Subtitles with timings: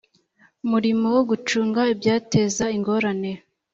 [0.69, 3.31] murimo wo gucunga ibyateza ingorane